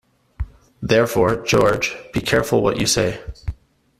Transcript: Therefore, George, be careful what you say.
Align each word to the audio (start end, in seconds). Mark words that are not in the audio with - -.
Therefore, 0.81 1.43
George, 1.45 1.95
be 2.11 2.21
careful 2.21 2.63
what 2.63 2.79
you 2.79 2.87
say. 2.87 3.21